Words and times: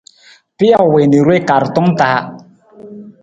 Pijo 0.57 0.83
wii 0.93 1.07
na 1.09 1.17
i 1.17 1.21
ruwee 1.25 1.45
kaartong 1.47 1.91
taa. 1.99 2.19